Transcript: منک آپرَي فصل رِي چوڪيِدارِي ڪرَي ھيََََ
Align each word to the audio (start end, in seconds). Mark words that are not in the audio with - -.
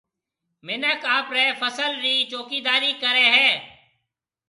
منک 0.65 1.01
آپرَي 1.17 1.45
فصل 1.61 1.91
رِي 2.03 2.15
چوڪيِدارِي 2.31 2.91
ڪرَي 3.01 3.25
ھيََََ 3.35 3.49